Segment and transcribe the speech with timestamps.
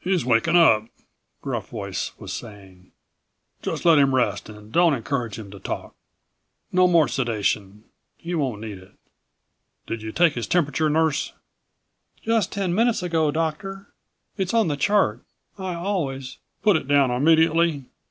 [0.00, 0.86] "He's waking up,"
[1.42, 2.90] Gruff Voice was saying.
[3.60, 5.94] "Just let him rest and don't encourage him to talk.
[6.72, 7.84] No more sedation
[8.16, 8.92] he won't need it.
[9.86, 11.34] Did you take his temperature, Nurse?"
[12.22, 13.92] "Just ten minutes ago, Doctor.
[14.38, 15.22] It's on the chart.
[15.58, 17.84] I always" "Put it down immediately?